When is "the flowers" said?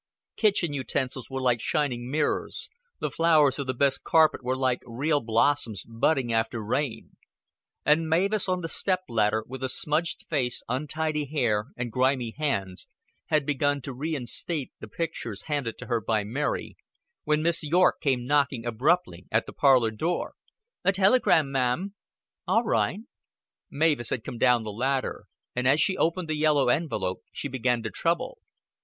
2.97-3.59